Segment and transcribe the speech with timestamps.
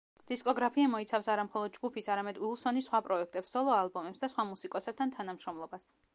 [0.29, 5.93] დისკოგრაფია მოიცავს არა მხოლოდ ჯგუფის, არამედ უილსონის სხვა პროექტებს, სოლო-ალბომებს და სხვა მუსიკოსებთან თანამშრომლობას.